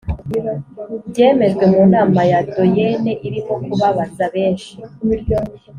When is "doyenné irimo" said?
2.53-3.55